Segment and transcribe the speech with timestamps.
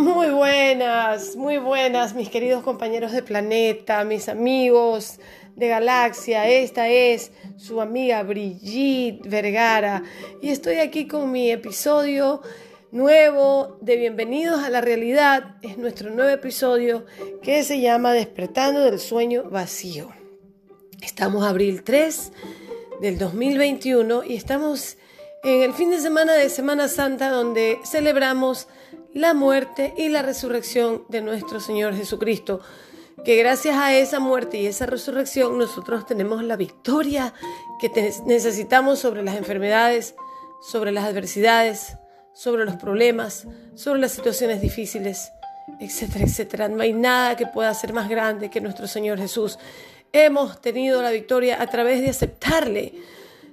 [0.00, 5.20] Muy buenas, muy buenas, mis queridos compañeros de planeta, mis amigos
[5.56, 6.48] de galaxia.
[6.48, 10.02] Esta es su amiga Brigitte Vergara
[10.40, 12.40] y estoy aquí con mi episodio
[12.90, 15.56] nuevo de Bienvenidos a la Realidad.
[15.60, 17.04] Es nuestro nuevo episodio
[17.42, 20.08] que se llama Despertando del Sueño Vacío.
[21.02, 22.32] Estamos abril 3
[23.02, 24.96] del 2021 y estamos
[25.44, 28.66] en el fin de semana de Semana Santa donde celebramos
[29.14, 32.60] la muerte y la resurrección de nuestro Señor Jesucristo.
[33.24, 37.34] Que gracias a esa muerte y esa resurrección nosotros tenemos la victoria
[37.80, 37.90] que
[38.26, 40.14] necesitamos sobre las enfermedades,
[40.62, 41.96] sobre las adversidades,
[42.32, 45.32] sobre los problemas, sobre las situaciones difíciles,
[45.80, 46.68] etcétera, etcétera.
[46.68, 49.58] No hay nada que pueda ser más grande que nuestro Señor Jesús.
[50.12, 52.94] Hemos tenido la victoria a través de aceptarle,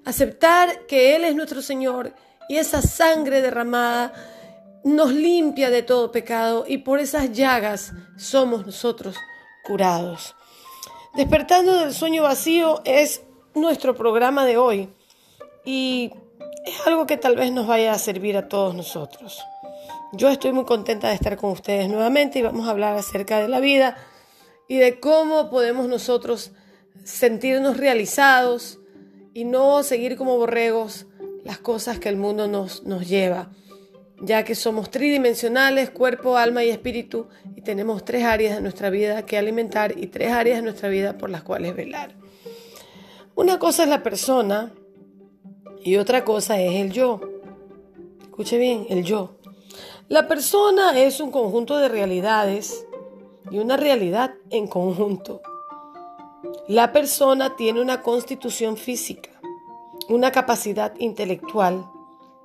[0.05, 2.13] aceptar que Él es nuestro Señor
[2.47, 4.13] y esa sangre derramada
[4.83, 9.15] nos limpia de todo pecado y por esas llagas somos nosotros
[9.63, 10.35] curados.
[11.15, 14.89] Despertando del sueño vacío es nuestro programa de hoy
[15.65, 16.11] y
[16.65, 19.43] es algo que tal vez nos vaya a servir a todos nosotros.
[20.13, 23.47] Yo estoy muy contenta de estar con ustedes nuevamente y vamos a hablar acerca de
[23.47, 23.97] la vida
[24.67, 26.51] y de cómo podemos nosotros
[27.03, 28.79] sentirnos realizados
[29.33, 31.07] y no seguir como borregos
[31.43, 33.49] las cosas que el mundo nos, nos lleva
[34.19, 39.25] ya que somos tridimensionales, cuerpo, alma y espíritu, y tenemos tres áreas de nuestra vida
[39.25, 42.15] que alimentar y tres áreas de nuestra vida por las cuales velar.
[43.35, 44.73] Una cosa es la persona
[45.83, 47.21] y otra cosa es el yo.
[48.21, 49.37] Escuche bien, el yo.
[50.07, 52.85] La persona es un conjunto de realidades
[53.51, 55.41] y una realidad en conjunto.
[56.67, 59.29] La persona tiene una constitución física,
[60.09, 61.89] una capacidad intelectual,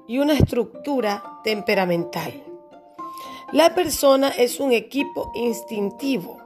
[0.07, 2.33] y una estructura temperamental.
[3.53, 6.39] La persona es un equipo instintivo.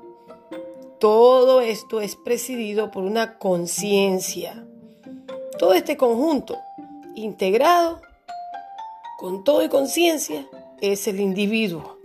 [0.98, 4.66] Todo esto es presidido por una conciencia.
[5.58, 6.58] Todo este conjunto
[7.14, 8.00] integrado
[9.18, 10.46] con todo y conciencia
[10.80, 11.98] es el individuo.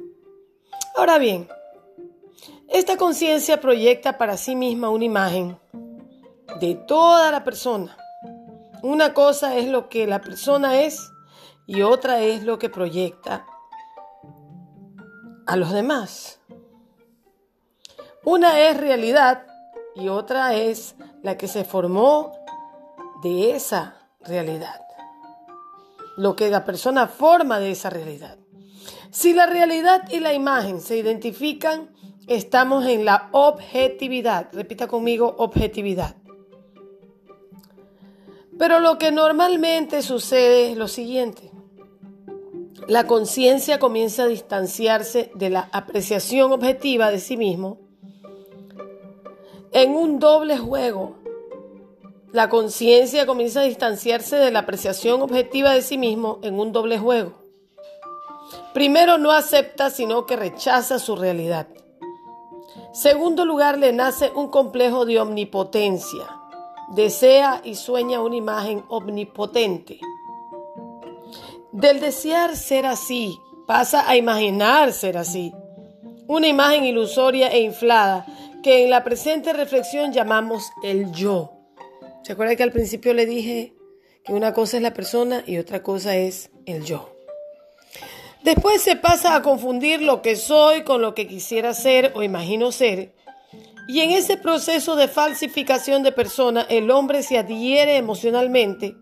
[0.95, 1.47] Ahora bien,
[2.69, 5.57] esta conciencia proyecta para sí misma una imagen
[6.59, 7.97] de toda la persona.
[8.81, 11.10] Una cosa es lo que la persona es
[11.71, 13.45] y otra es lo que proyecta
[15.45, 16.41] a los demás.
[18.25, 19.47] Una es realidad
[19.95, 22.33] y otra es la que se formó
[23.23, 24.81] de esa realidad.
[26.17, 28.37] Lo que la persona forma de esa realidad.
[29.09, 31.95] Si la realidad y la imagen se identifican,
[32.27, 34.49] estamos en la objetividad.
[34.51, 36.17] Repita conmigo, objetividad.
[38.59, 41.50] Pero lo que normalmente sucede es lo siguiente
[42.87, 47.79] la conciencia comienza a distanciarse de la apreciación objetiva de sí mismo
[49.71, 51.15] en un doble juego.
[52.31, 56.97] La conciencia comienza a distanciarse de la apreciación objetiva de sí mismo en un doble
[56.97, 57.33] juego.
[58.73, 61.67] Primero, no acepta, sino que rechaza su realidad.
[62.93, 66.23] Segundo lugar, le nace un complejo de omnipotencia.
[66.89, 69.99] Desea y sueña una imagen omnipotente.
[71.71, 75.53] Del desear ser así, pasa a imaginar ser así.
[76.27, 78.25] Una imagen ilusoria e inflada
[78.61, 81.53] que en la presente reflexión llamamos el yo.
[82.23, 83.73] ¿Se acuerda que al principio le dije
[84.25, 87.15] que una cosa es la persona y otra cosa es el yo?
[88.43, 92.73] Después se pasa a confundir lo que soy con lo que quisiera ser o imagino
[92.73, 93.13] ser.
[93.87, 98.97] Y en ese proceso de falsificación de persona, el hombre se adhiere emocionalmente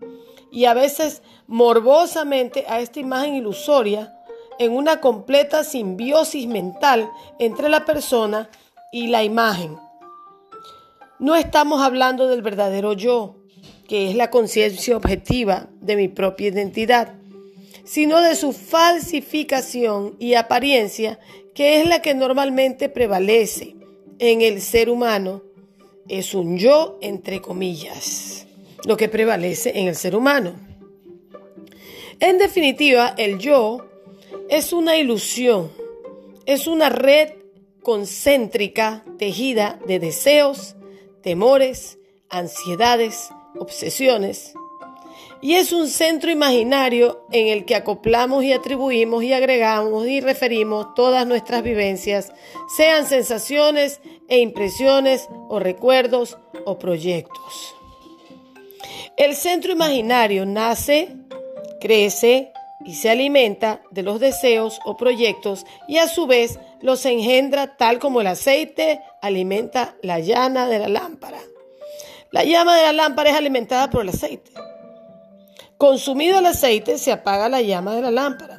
[0.50, 4.14] y a veces morbosamente a esta imagen ilusoria
[4.58, 8.50] en una completa simbiosis mental entre la persona
[8.92, 9.76] y la imagen.
[11.18, 13.36] No estamos hablando del verdadero yo,
[13.88, 17.14] que es la conciencia objetiva de mi propia identidad,
[17.84, 21.18] sino de su falsificación y apariencia,
[21.54, 23.76] que es la que normalmente prevalece
[24.18, 25.42] en el ser humano.
[26.08, 28.46] Es un yo entre comillas
[28.84, 30.54] lo que prevalece en el ser humano.
[32.20, 33.86] En definitiva, el yo
[34.48, 35.70] es una ilusión,
[36.46, 37.30] es una red
[37.82, 40.76] concéntrica tejida de deseos,
[41.22, 41.98] temores,
[42.28, 44.54] ansiedades, obsesiones,
[45.42, 50.94] y es un centro imaginario en el que acoplamos y atribuimos y agregamos y referimos
[50.94, 52.32] todas nuestras vivencias,
[52.76, 56.36] sean sensaciones e impresiones o recuerdos
[56.66, 57.79] o proyectos.
[59.16, 61.16] El centro imaginario nace,
[61.80, 62.52] crece,
[62.84, 67.98] y se alimenta de los deseos o proyectos y a su vez los engendra tal
[67.98, 71.40] como el aceite alimenta la llana de la lámpara.
[72.30, 74.52] La llama de la lámpara es alimentada por el aceite.
[75.76, 78.58] Consumido el aceite se apaga la llama de la lámpara.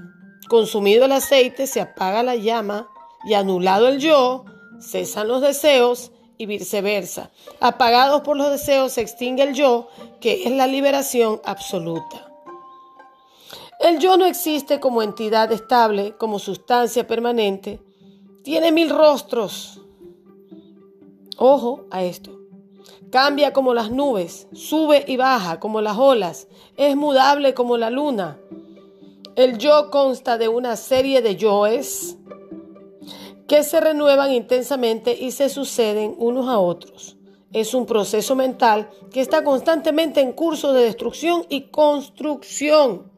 [0.49, 2.89] Consumido el aceite se apaga la llama
[3.23, 4.45] y anulado el yo,
[4.81, 6.11] cesan los deseos
[6.41, 7.29] y viceversa.
[7.59, 9.89] Apagados por los deseos se extingue el yo,
[10.19, 12.31] que es la liberación absoluta.
[13.79, 17.79] El yo no existe como entidad estable, como sustancia permanente.
[18.43, 19.81] Tiene mil rostros.
[21.37, 22.39] Ojo a esto.
[23.11, 28.39] Cambia como las nubes, sube y baja como las olas, es mudable como la luna.
[29.35, 32.17] El yo consta de una serie de yoes
[33.51, 37.17] que se renuevan intensamente y se suceden unos a otros.
[37.51, 43.11] Es un proceso mental que está constantemente en curso de destrucción y construcción.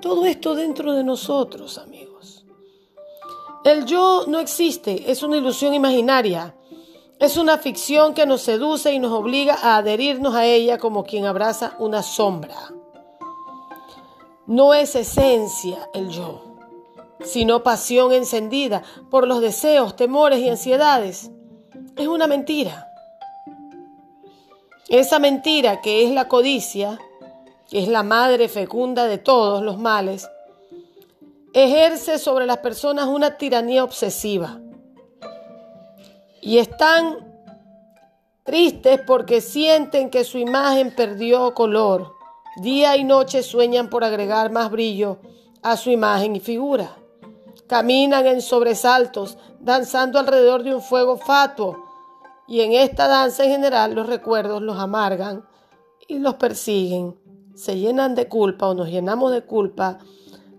[0.00, 2.44] Todo esto dentro de nosotros, amigos.
[3.64, 6.56] El yo no existe, es una ilusión imaginaria.
[7.20, 11.26] Es una ficción que nos seduce y nos obliga a adherirnos a ella como quien
[11.26, 12.56] abraza una sombra.
[14.48, 16.51] No es esencia el yo,
[17.24, 21.30] sino pasión encendida por los deseos, temores y ansiedades.
[21.96, 22.88] Es una mentira.
[24.88, 26.98] Esa mentira que es la codicia
[27.72, 30.28] que es la madre fecunda de todos los males,
[31.54, 34.60] ejerce sobre las personas una tiranía obsesiva.
[36.42, 37.32] Y están
[38.44, 42.12] tristes porque sienten que su imagen perdió color.
[42.56, 45.16] Día y noche sueñan por agregar más brillo
[45.62, 46.98] a su imagen y figura.
[47.72, 51.82] Caminan en sobresaltos, danzando alrededor de un fuego fatuo.
[52.46, 55.46] Y en esta danza en general los recuerdos los amargan
[56.06, 57.16] y los persiguen
[57.54, 60.00] se llenan de culpa o nos llenamos de culpa,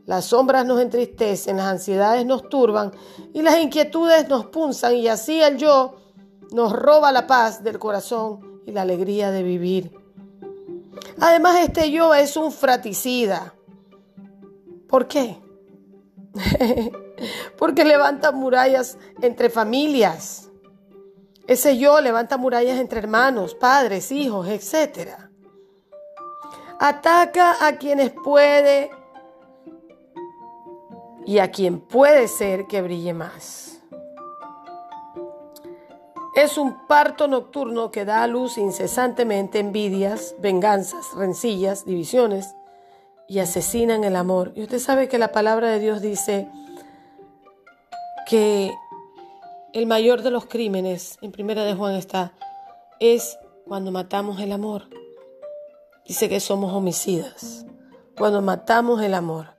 [0.07, 2.92] las sombras nos entristecen, las ansiedades nos turban
[3.31, 5.98] y las inquietudes nos punzan y así el yo
[6.51, 9.92] nos roba la paz del corazón y la alegría de vivir.
[11.19, 13.54] Además, este yo es un fraticida.
[14.88, 15.44] ¿Por qué?
[17.57, 20.50] Porque levanta murallas entre familias.
[21.47, 25.30] Ese yo levanta murallas entre hermanos, padres, hijos, etcétera.
[26.80, 28.89] Ataca a quienes puede
[31.25, 33.81] y a quien puede ser que brille más.
[36.35, 42.56] Es un parto nocturno que da a luz incesantemente envidias, venganzas, rencillas, divisiones
[43.28, 44.52] y asesinan el amor.
[44.56, 46.50] Y usted sabe que la palabra de Dios dice
[48.28, 48.72] que
[49.74, 52.34] el mayor de los crímenes, en primera de Juan está,
[53.00, 54.90] es cuando matamos el amor.
[56.06, 57.66] Dice que somos homicidas
[58.18, 59.56] cuando matamos el amor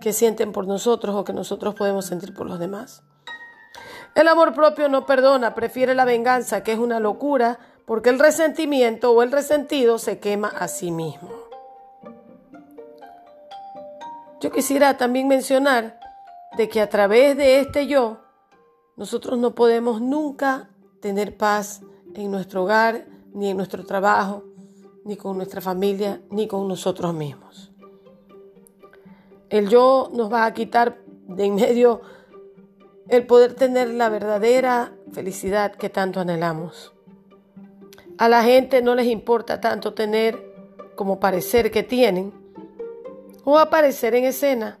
[0.00, 3.02] que sienten por nosotros o que nosotros podemos sentir por los demás.
[4.14, 9.12] El amor propio no perdona, prefiere la venganza, que es una locura, porque el resentimiento
[9.12, 11.30] o el resentido se quema a sí mismo.
[14.40, 15.98] Yo quisiera también mencionar
[16.56, 18.18] de que a través de este yo,
[18.96, 20.70] nosotros no podemos nunca
[21.00, 21.82] tener paz
[22.14, 24.44] en nuestro hogar, ni en nuestro trabajo,
[25.04, 27.72] ni con nuestra familia, ni con nosotros mismos.
[29.50, 32.00] El yo nos va a quitar de en medio
[33.08, 36.92] el poder tener la verdadera felicidad que tanto anhelamos.
[38.18, 40.54] A la gente no les importa tanto tener
[40.94, 42.32] como parecer que tienen
[43.50, 44.78] o aparecer en escena.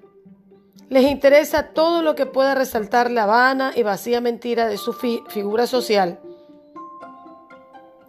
[0.90, 5.66] Les interesa todo lo que pueda resaltar la vana y vacía mentira de su figura
[5.66, 6.20] social.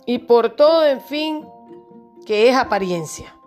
[0.06, 1.48] Y por todo, en fin,
[2.26, 3.38] que es apariencia.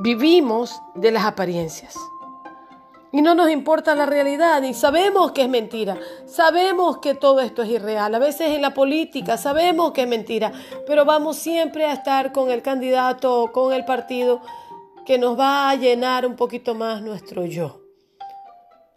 [0.00, 1.96] Vivimos de las apariencias.
[3.10, 7.62] Y no nos importa la realidad, y sabemos que es mentira, sabemos que todo esto
[7.62, 10.52] es irreal, a veces en la política sabemos que es mentira,
[10.86, 14.42] pero vamos siempre a estar con el candidato o con el partido
[15.08, 17.80] que nos va a llenar un poquito más nuestro yo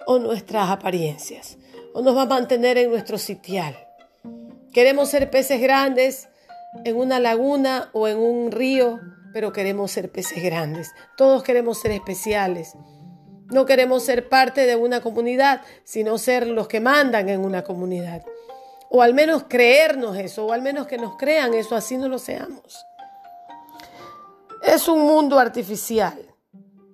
[0.06, 1.58] o nuestras apariencias,
[1.94, 3.78] o nos va a mantener en nuestro sitial.
[4.74, 6.28] Queremos ser peces grandes
[6.84, 9.00] en una laguna o en un río,
[9.32, 10.92] pero queremos ser peces grandes.
[11.16, 12.74] Todos queremos ser especiales.
[13.50, 18.22] No queremos ser parte de una comunidad, sino ser los que mandan en una comunidad.
[18.90, 22.20] O al menos creernos eso, o al menos que nos crean eso, así no lo
[22.20, 22.86] seamos.
[24.72, 26.18] Es un mundo artificial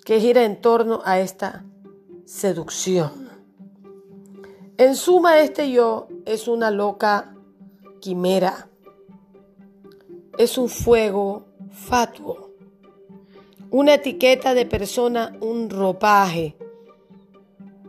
[0.03, 1.63] que gira en torno a esta
[2.25, 3.29] seducción.
[4.77, 7.36] En suma, este yo es una loca
[8.01, 8.67] quimera
[10.38, 12.51] es un fuego fatuo,
[13.72, 16.55] una etiqueta de persona, un ropaje,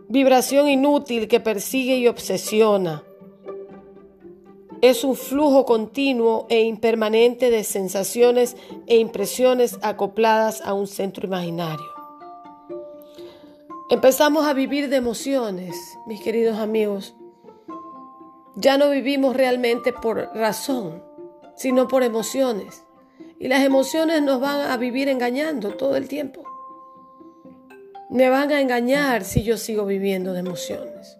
[0.08, 3.04] vibración inútil que persigue y obsesiona.
[4.80, 8.56] Es un flujo continuo e impermanente de sensaciones
[8.86, 11.84] e impresiones acopladas a un centro imaginario.
[13.90, 15.74] Empezamos a vivir de emociones,
[16.06, 17.16] mis queridos amigos.
[18.54, 21.02] Ya no vivimos realmente por razón,
[21.56, 22.84] sino por emociones.
[23.40, 26.44] Y las emociones nos van a vivir engañando todo el tiempo.
[28.10, 31.18] Me van a engañar si yo sigo viviendo de emociones.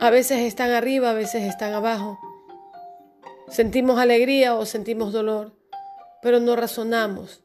[0.00, 2.18] A veces están arriba, a veces están abajo.
[3.48, 5.52] Sentimos alegría o sentimos dolor,
[6.20, 7.44] pero no razonamos.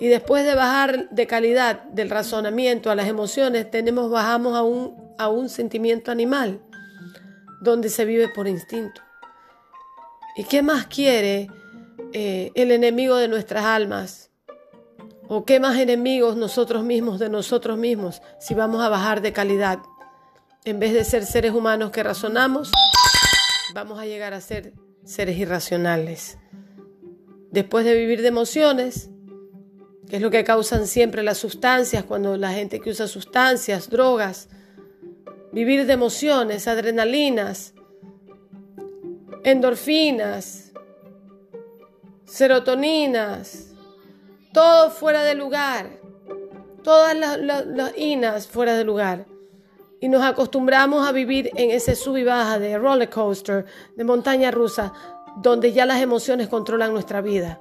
[0.00, 5.14] Y después de bajar de calidad del razonamiento a las emociones, tenemos, bajamos a un,
[5.18, 6.60] a un sentimiento animal,
[7.60, 9.00] donde se vive por instinto.
[10.36, 11.48] ¿Y qué más quiere
[12.12, 14.30] eh, el enemigo de nuestras almas?
[15.28, 19.78] ¿O qué más enemigos nosotros mismos de nosotros mismos si vamos a bajar de calidad?
[20.64, 22.70] En vez de ser seres humanos que razonamos,
[23.74, 24.74] vamos a llegar a ser
[25.06, 26.38] seres irracionales.
[27.50, 29.08] Después de vivir de emociones,
[30.10, 34.48] que es lo que causan siempre las sustancias, cuando la gente que usa sustancias, drogas,
[35.52, 37.72] vivir de emociones, adrenalinas,
[39.44, 40.72] endorfinas,
[42.24, 43.68] serotoninas,
[44.52, 46.00] todo fuera de lugar,
[46.82, 49.26] todas las, inas fuera de lugar.
[50.00, 53.64] Y nos acostumbramos a vivir en ese sub y baja de roller coaster,
[53.96, 54.92] de montaña rusa,
[55.36, 57.60] donde ya las emociones controlan nuestra vida.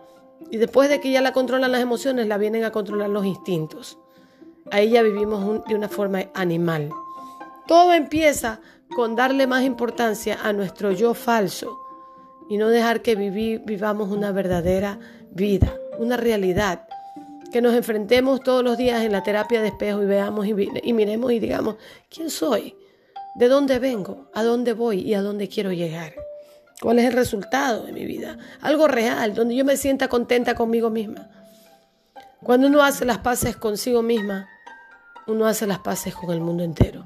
[0.51, 3.97] Y después de que ya la controlan las emociones, la vienen a controlar los instintos.
[4.71, 6.89] Ahí ya vivimos de una forma animal.
[7.67, 8.59] Todo empieza
[8.95, 11.79] con darle más importancia a nuestro yo falso
[12.49, 14.99] y no dejar que vivamos una verdadera
[15.31, 16.87] vida, una realidad.
[17.51, 20.93] Que nos enfrentemos todos los días en la terapia de espejo y veamos y, y
[20.93, 21.75] miremos y digamos,
[22.09, 22.75] ¿quién soy?
[23.35, 24.29] ¿De dónde vengo?
[24.33, 25.01] ¿A dónde voy?
[25.01, 26.15] ¿Y a dónde quiero llegar?
[26.81, 28.37] ¿Cuál es el resultado de mi vida?
[28.61, 31.29] Algo real, donde yo me sienta contenta conmigo misma.
[32.43, 34.47] Cuando uno hace las paces consigo misma,
[35.27, 37.05] uno hace las paces con el mundo entero.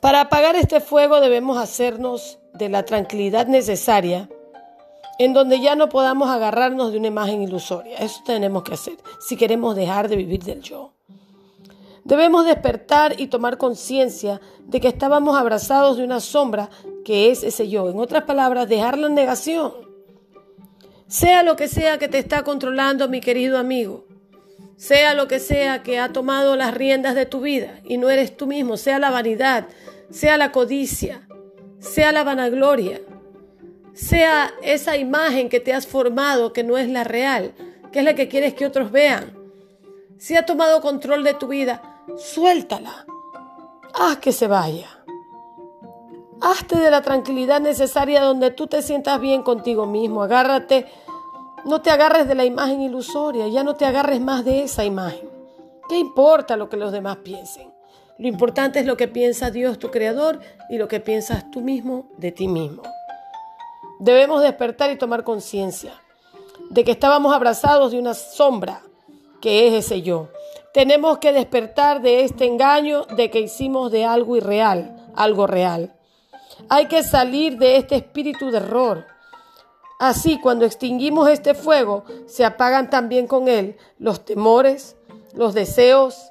[0.00, 4.28] Para apagar este fuego debemos hacernos de la tranquilidad necesaria
[5.18, 7.98] en donde ya no podamos agarrarnos de una imagen ilusoria.
[7.98, 10.92] Eso tenemos que hacer si queremos dejar de vivir del yo.
[12.04, 16.70] Debemos despertar y tomar conciencia de que estábamos abrazados de una sombra
[17.04, 17.90] que es ese yo.
[17.90, 19.72] En otras palabras, dejar la negación.
[21.06, 24.06] Sea lo que sea que te está controlando, mi querido amigo.
[24.76, 28.36] Sea lo que sea que ha tomado las riendas de tu vida y no eres
[28.36, 28.76] tú mismo.
[28.76, 29.66] Sea la vanidad,
[30.10, 31.26] sea la codicia,
[31.80, 33.00] sea la vanagloria,
[33.98, 37.52] sea esa imagen que te has formado que no es la real,
[37.90, 39.36] que es la que quieres que otros vean.
[40.18, 41.82] Si ha tomado control de tu vida,
[42.16, 43.06] suéltala.
[43.92, 44.86] Haz que se vaya.
[46.40, 50.22] Hazte de la tranquilidad necesaria donde tú te sientas bien contigo mismo.
[50.22, 50.86] Agárrate,
[51.64, 55.28] no te agarres de la imagen ilusoria, ya no te agarres más de esa imagen.
[55.88, 57.72] ¿Qué importa lo que los demás piensen?
[58.18, 60.38] Lo importante es lo que piensa Dios, tu Creador,
[60.70, 62.82] y lo que piensas tú mismo de ti mismo.
[63.98, 65.92] Debemos despertar y tomar conciencia
[66.70, 68.82] de que estábamos abrazados de una sombra
[69.40, 70.28] que es ese yo.
[70.72, 75.94] Tenemos que despertar de este engaño de que hicimos de algo irreal, algo real.
[76.68, 79.06] Hay que salir de este espíritu de error.
[79.98, 84.96] Así, cuando extinguimos este fuego, se apagan también con él los temores,
[85.34, 86.30] los deseos,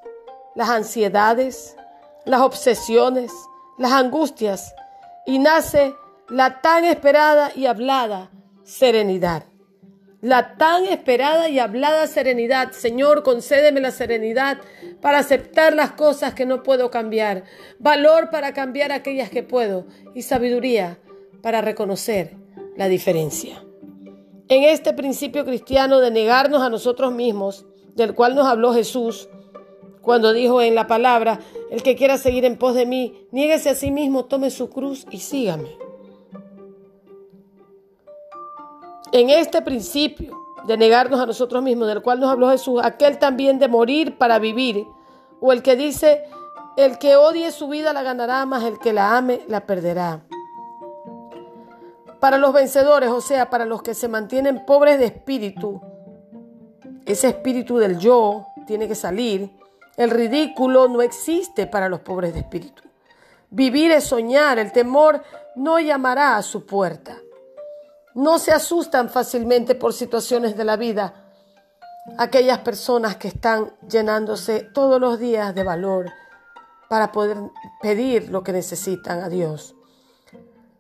[0.56, 1.76] las ansiedades,
[2.26, 3.32] las obsesiones,
[3.78, 4.74] las angustias,
[5.26, 5.94] y nace
[6.30, 8.32] la tan esperada y hablada
[8.64, 9.46] serenidad.
[10.20, 12.72] La tan esperada y hablada serenidad.
[12.72, 14.58] Señor, concédeme la serenidad
[15.00, 17.44] para aceptar las cosas que no puedo cambiar,
[17.80, 21.00] valor para cambiar aquellas que puedo y sabiduría
[21.42, 22.36] para reconocer
[22.76, 23.64] la diferencia.
[24.50, 27.66] En este principio cristiano de negarnos a nosotros mismos,
[27.96, 29.30] del cual nos habló Jesús,
[30.02, 33.76] cuando dijo en la palabra, el que quiera seguir en pos de mí, niéguese a
[33.76, 35.87] sí mismo, tome su cruz y sígame.
[39.12, 43.58] En este principio de negarnos a nosotros mismos, del cual nos habló Jesús, aquel también
[43.58, 44.86] de morir para vivir,
[45.40, 46.24] o el que dice,
[46.76, 50.24] el que odie su vida la ganará, mas el que la ame la perderá.
[52.20, 55.80] Para los vencedores, o sea, para los que se mantienen pobres de espíritu,
[57.06, 59.50] ese espíritu del yo tiene que salir.
[59.96, 62.84] El ridículo no existe para los pobres de espíritu.
[63.50, 65.24] Vivir es soñar, el temor
[65.56, 67.18] no llamará a su puerta
[68.18, 71.24] no se asustan fácilmente por situaciones de la vida.
[72.18, 76.10] aquellas personas que están llenándose todos los días de valor
[76.90, 77.38] para poder
[77.82, 79.76] pedir lo que necesitan a Dios.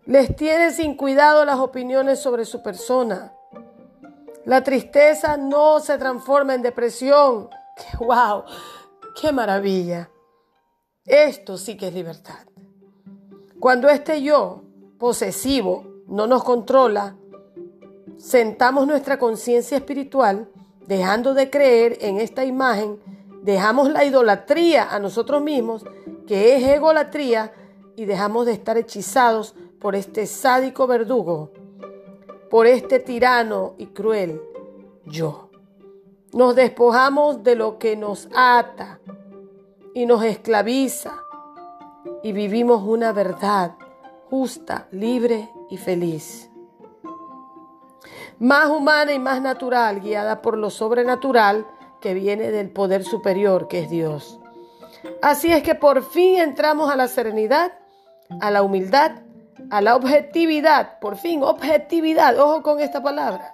[0.05, 3.33] Les tiene sin cuidado las opiniones sobre su persona.
[4.45, 7.49] La tristeza no se transforma en depresión.
[7.99, 8.45] ¡Wow!
[9.21, 10.09] ¡Qué maravilla!
[11.05, 12.47] Esto sí que es libertad.
[13.59, 14.63] Cuando este yo
[14.97, 17.16] posesivo no nos controla,
[18.17, 20.49] sentamos nuestra conciencia espiritual
[20.87, 22.99] dejando de creer en esta imagen,
[23.43, 25.85] dejamos la idolatría a nosotros mismos,
[26.25, 27.53] que es egolatría,
[27.95, 31.51] y dejamos de estar hechizados por este sádico verdugo,
[32.49, 34.41] por este tirano y cruel
[35.05, 35.49] yo.
[36.31, 38.99] Nos despojamos de lo que nos ata
[39.93, 41.23] y nos esclaviza
[42.21, 43.75] y vivimos una verdad
[44.29, 46.51] justa, libre y feliz.
[48.39, 51.65] Más humana y más natural, guiada por lo sobrenatural
[52.01, 54.39] que viene del poder superior que es Dios.
[55.21, 57.73] Así es que por fin entramos a la serenidad,
[58.41, 59.23] a la humildad,
[59.71, 60.99] a la objetividad.
[60.99, 62.37] Por fin, objetividad.
[62.39, 63.53] Ojo con esta palabra.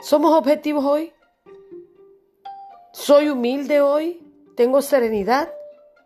[0.00, 1.12] ¿Somos objetivos hoy?
[2.92, 4.26] ¿Soy humilde hoy?
[4.56, 5.48] ¿Tengo serenidad?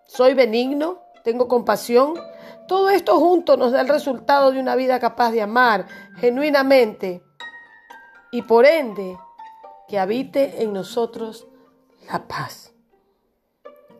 [0.04, 1.02] ¿Soy benigno?
[1.24, 2.14] ¿Tengo compasión?
[2.68, 5.86] Todo esto junto nos da el resultado de una vida capaz de amar
[6.16, 7.22] genuinamente
[8.32, 9.18] y por ende
[9.88, 11.46] que habite en nosotros
[12.10, 12.72] la paz.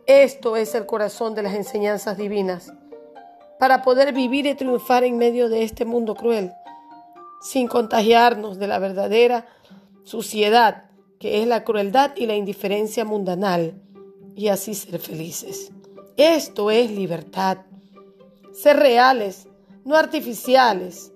[0.05, 2.73] Esto es el corazón de las enseñanzas divinas
[3.59, 6.53] para poder vivir y triunfar en medio de este mundo cruel,
[7.41, 9.47] sin contagiarnos de la verdadera
[10.03, 10.85] suciedad
[11.19, 13.81] que es la crueldad y la indiferencia mundanal,
[14.35, 15.71] y así ser felices.
[16.15, 17.57] Esto es libertad
[18.57, 19.47] ser reales,
[19.85, 21.11] no artificiales,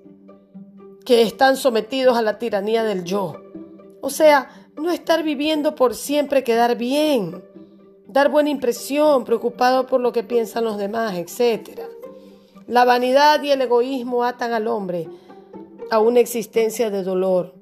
[1.05, 3.35] que están sometidos a la tiranía del yo.
[4.01, 7.43] O sea, no estar viviendo por siempre quedar bien,
[8.07, 11.81] dar buena impresión, preocupado por lo que piensan los demás, etc.
[12.67, 15.07] La vanidad y el egoísmo atan al hombre
[15.89, 17.55] a una existencia de dolor,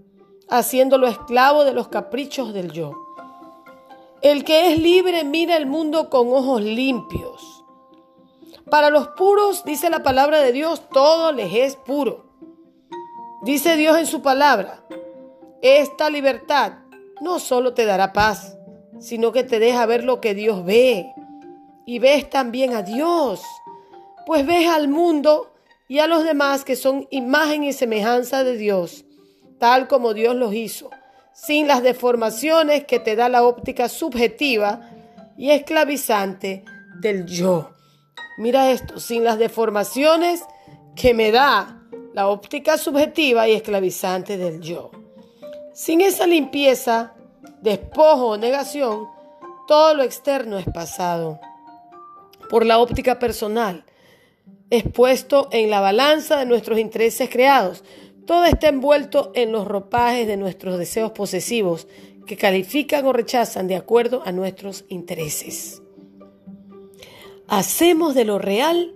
[0.49, 2.93] haciéndolo esclavo de los caprichos del yo.
[4.21, 7.59] El que es libre mira el mundo con ojos limpios
[8.69, 12.28] para los puros, dice la palabra de Dios, todo les es puro.
[13.41, 14.83] Dice Dios en su palabra,
[15.61, 16.73] esta libertad
[17.21, 18.57] no solo te dará paz,
[18.99, 21.13] sino que te deja ver lo que Dios ve.
[21.85, 23.41] Y ves también a Dios,
[24.25, 25.53] pues ves al mundo
[25.87, 29.05] y a los demás que son imagen y semejanza de Dios,
[29.57, 30.89] tal como Dios los hizo,
[31.33, 34.81] sin las deformaciones que te da la óptica subjetiva
[35.37, 36.65] y esclavizante
[36.99, 37.71] del yo.
[38.37, 40.43] Mira esto, sin las deformaciones
[40.95, 41.78] que me da
[42.19, 44.91] la óptica subjetiva y esclavizante del yo.
[45.73, 47.13] Sin esa limpieza,
[47.61, 49.07] despojo o negación,
[49.69, 51.39] todo lo externo es pasado.
[52.49, 53.85] Por la óptica personal,
[54.69, 57.85] expuesto en la balanza de nuestros intereses creados,
[58.27, 61.87] todo está envuelto en los ropajes de nuestros deseos posesivos
[62.27, 65.81] que califican o rechazan de acuerdo a nuestros intereses
[67.49, 68.93] hacemos de lo real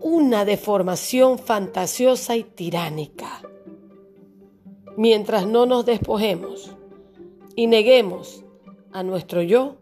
[0.00, 3.42] una deformación fantasiosa y tiránica.
[4.96, 6.74] Mientras no nos despojemos
[7.54, 8.44] y neguemos
[8.92, 9.76] a nuestro yo,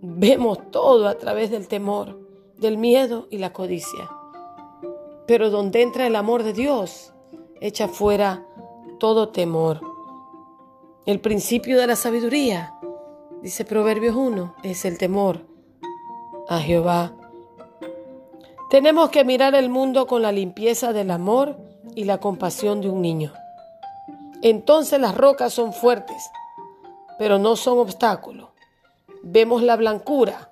[0.00, 2.18] vemos todo a través del temor,
[2.58, 4.10] del miedo y la codicia.
[5.26, 7.12] Pero donde entra el amor de Dios,
[7.60, 8.46] echa fuera
[8.98, 9.80] todo temor.
[11.04, 12.74] El principio de la sabiduría,
[13.42, 15.46] dice Proverbios 1, es el temor
[16.48, 17.14] a Jehová.
[18.68, 21.56] Tenemos que mirar el mundo con la limpieza del amor
[21.94, 23.32] y la compasión de un niño.
[24.42, 26.30] Entonces las rocas son fuertes,
[27.18, 28.48] pero no son obstáculos.
[29.22, 30.50] Vemos la blancura,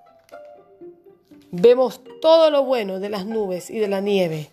[1.50, 4.50] vemos todo lo bueno de las nubes y de la nieve,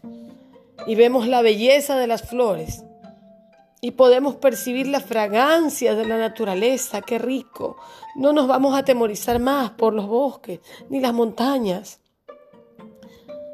[0.88, 2.84] y vemos la belleza de las flores,
[3.80, 7.78] y podemos percibir la fragancia de la naturaleza, qué rico.
[8.16, 12.01] No nos vamos a atemorizar más por los bosques ni las montañas.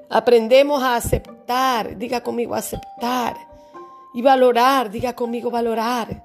[0.10, 3.36] Aprendemos a aceptar, diga conmigo aceptar,
[4.14, 6.24] y valorar, diga conmigo valorar,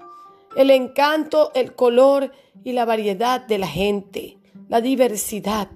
[0.55, 2.31] el encanto, el color
[2.63, 4.37] y la variedad de la gente,
[4.69, 5.67] la diversidad.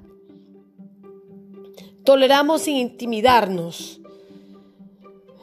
[2.04, 4.02] Toleramos sin intimidarnos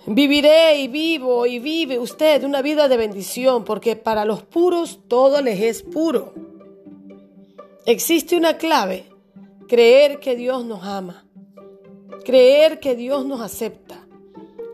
[0.06, 5.40] Viviré y vivo y vive usted una vida de bendición, porque para los puros todo
[5.40, 6.34] les es puro.
[7.86, 9.06] Existe una clave,
[9.66, 11.23] creer que Dios nos ama,
[12.24, 14.06] creer que Dios nos acepta,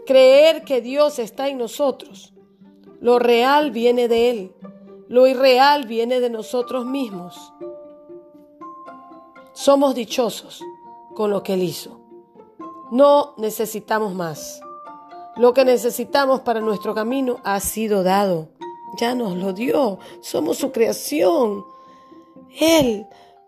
[0.06, 2.32] creer que Dios está en nosotros.
[3.00, 4.54] Lo real viene de Él,
[5.08, 7.52] Lo irreal viene de nosotros mismos.
[9.52, 10.62] Somos dichosos
[11.16, 12.00] con lo que Él hizo.
[12.92, 14.60] No necesitamos más.
[15.36, 18.50] Lo que necesitamos para nuestro camino ha sido dado.
[18.98, 19.98] Ya nos lo dio.
[20.20, 21.64] Somos su creación.
[22.60, 23.06] Él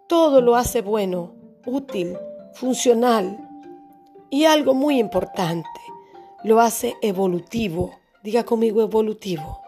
[0.09, 1.33] todo lo hace bueno,
[1.65, 2.19] útil,
[2.55, 3.42] funcional
[4.33, 5.69] y algo muy importante,
[6.43, 8.01] lo hace evolutivo.
[8.23, 9.61] Diga conmigo evolutivo.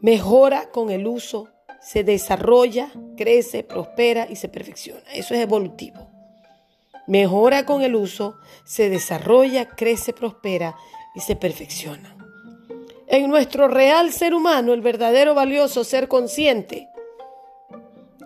[0.00, 1.48] Mejora con el uso,
[1.82, 5.02] se desarrolla, crece, prospera y se perfecciona.
[5.12, 6.08] Eso es evolutivo.
[7.06, 10.74] Mejora con el uso, se desarrolla, crece, prospera
[11.14, 12.16] y se perfecciona.
[13.06, 16.88] En nuestro real ser humano, el verdadero valioso ser consciente,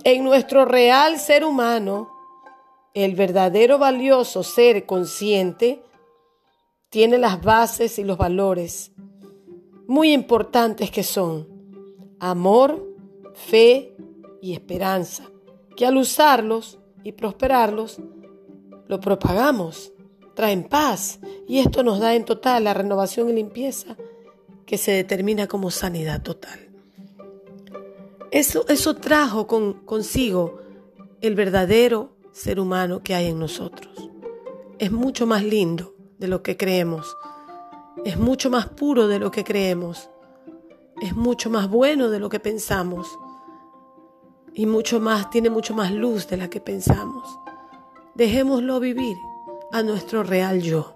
[0.05, 2.12] en nuestro real ser humano,
[2.94, 5.83] el verdadero valioso ser consciente
[6.90, 8.92] tiene las bases y los valores
[9.87, 11.48] muy importantes que son
[12.20, 12.87] amor,
[13.35, 13.96] fe
[14.40, 15.31] y esperanza,
[15.76, 17.98] que al usarlos y prosperarlos,
[18.87, 19.92] lo propagamos,
[20.35, 23.96] traen paz y esto nos da en total la renovación y limpieza
[24.66, 26.68] que se determina como sanidad total.
[28.31, 30.61] Eso, eso trajo con, consigo
[31.20, 34.11] el verdadero ser humano que hay en nosotros.
[34.79, 37.16] Es mucho más lindo de lo que creemos.
[38.05, 40.11] Es mucho más puro de lo que creemos.
[41.01, 43.07] Es mucho más bueno de lo que pensamos.
[44.55, 47.38] Y mucho más, tiene mucho más luz de la que pensamos.
[48.14, 49.16] Dejémoslo vivir
[49.73, 50.92] a nuestro real yo.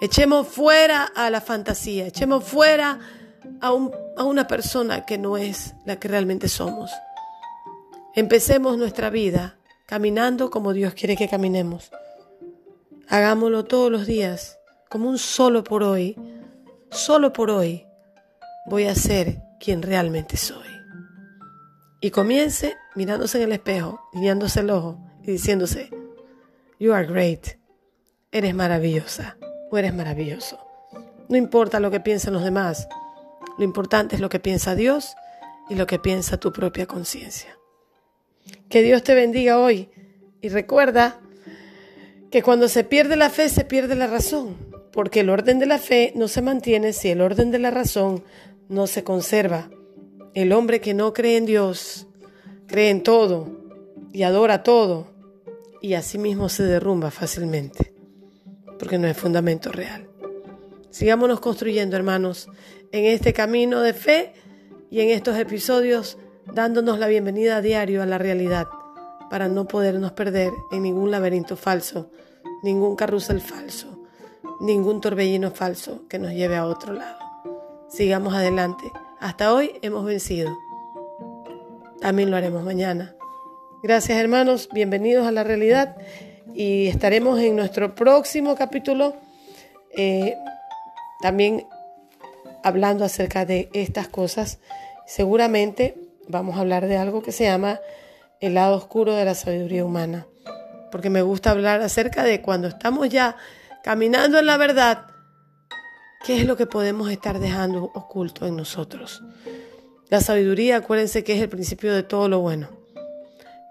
[0.00, 3.00] Echemos fuera a la fantasía, echemos fuera
[3.60, 3.68] a,
[4.16, 6.90] a una persona que no es la que realmente somos.
[8.14, 9.55] Empecemos nuestra vida
[9.86, 11.90] caminando como Dios quiere que caminemos.
[13.08, 14.58] Hagámoslo todos los días,
[14.90, 16.16] como un solo por hoy.
[16.90, 17.86] Solo por hoy
[18.66, 20.66] voy a ser quien realmente soy.
[22.00, 25.90] Y comience mirándose en el espejo, guiándose el ojo y diciéndose,
[26.78, 27.58] You are great.
[28.32, 29.38] Eres maravillosa
[29.70, 30.58] o eres maravilloso.
[31.28, 32.88] No importa lo que piensen los demás,
[33.58, 35.16] lo importante es lo que piensa Dios
[35.68, 37.55] y lo que piensa tu propia conciencia.
[38.68, 39.88] Que Dios te bendiga hoy
[40.40, 41.20] y recuerda
[42.30, 44.56] que cuando se pierde la fe se pierde la razón,
[44.92, 48.24] porque el orden de la fe no se mantiene si el orden de la razón
[48.68, 49.70] no se conserva.
[50.34, 52.06] El hombre que no cree en Dios
[52.66, 53.48] cree en todo
[54.12, 55.08] y adora todo
[55.80, 57.92] y asimismo se derrumba fácilmente,
[58.78, 60.08] porque no es fundamento real.
[60.90, 62.48] Sigámonos construyendo, hermanos,
[62.92, 64.32] en este camino de fe
[64.90, 66.18] y en estos episodios
[66.52, 68.66] dándonos la bienvenida a diario a la realidad
[69.30, 72.10] para no podernos perder en ningún laberinto falso,
[72.62, 73.98] ningún carrusel falso,
[74.60, 77.18] ningún torbellino falso que nos lleve a otro lado.
[77.88, 78.84] Sigamos adelante.
[79.20, 80.56] Hasta hoy hemos vencido.
[82.00, 83.14] También lo haremos mañana.
[83.82, 85.96] Gracias hermanos, bienvenidos a la realidad
[86.54, 89.14] y estaremos en nuestro próximo capítulo
[89.96, 90.34] eh,
[91.20, 91.66] también
[92.62, 94.58] hablando acerca de estas cosas.
[95.06, 97.80] Seguramente vamos a hablar de algo que se llama
[98.40, 100.26] el lado oscuro de la sabiduría humana,
[100.90, 103.36] porque me gusta hablar acerca de cuando estamos ya
[103.82, 105.06] caminando en la verdad,
[106.24, 109.22] qué es lo que podemos estar dejando oculto en nosotros.
[110.08, 112.68] La sabiduría, acuérdense que es el principio de todo lo bueno.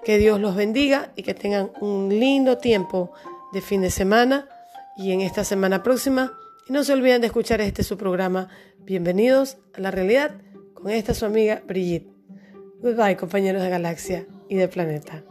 [0.03, 3.11] Que Dios los bendiga y que tengan un lindo tiempo
[3.53, 4.47] de fin de semana
[4.97, 6.33] y en esta semana próxima.
[6.67, 8.49] Y no se olviden de escuchar este su programa.
[8.79, 10.31] Bienvenidos a la realidad
[10.73, 12.14] con esta su amiga Brigitte.
[12.81, 15.23] Goodbye, compañeros de galaxia y de planeta.